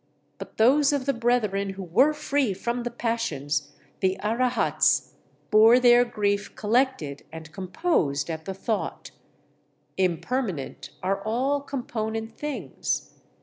[0.39, 5.13] But those of the brethren who were free from the passions (the Arahats)
[5.51, 9.11] bore their grief collected and composed at the thought:
[9.97, 13.11] "Impermanent are all component things!